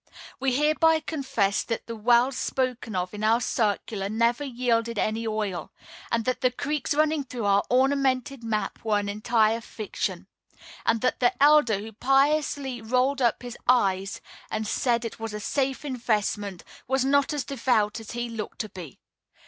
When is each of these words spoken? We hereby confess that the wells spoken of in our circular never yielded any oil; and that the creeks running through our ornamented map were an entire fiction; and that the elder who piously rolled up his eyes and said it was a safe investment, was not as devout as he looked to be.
We 0.39 0.55
hereby 0.55 0.99
confess 1.01 1.61
that 1.61 1.85
the 1.85 1.95
wells 1.95 2.35
spoken 2.35 2.95
of 2.95 3.13
in 3.13 3.23
our 3.23 3.39
circular 3.39 4.09
never 4.09 4.43
yielded 4.43 4.97
any 4.97 5.27
oil; 5.27 5.71
and 6.11 6.25
that 6.25 6.41
the 6.41 6.49
creeks 6.49 6.95
running 6.95 7.23
through 7.23 7.45
our 7.45 7.61
ornamented 7.69 8.43
map 8.43 8.83
were 8.83 8.97
an 8.97 9.07
entire 9.07 9.61
fiction; 9.61 10.25
and 10.87 11.01
that 11.01 11.19
the 11.19 11.35
elder 11.39 11.77
who 11.77 11.91
piously 11.93 12.81
rolled 12.81 13.21
up 13.21 13.43
his 13.43 13.55
eyes 13.67 14.21
and 14.49 14.65
said 14.65 15.05
it 15.05 15.19
was 15.19 15.35
a 15.35 15.39
safe 15.39 15.85
investment, 15.85 16.63
was 16.87 17.05
not 17.05 17.31
as 17.31 17.43
devout 17.43 17.99
as 17.99 18.13
he 18.17 18.27
looked 18.27 18.57
to 18.61 18.69
be. 18.69 18.97